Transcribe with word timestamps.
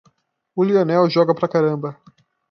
O 0.55 0.61
Lionel 0.67 1.05
joga 1.15 1.35
pra 1.35 1.47
caramba. 1.47 1.91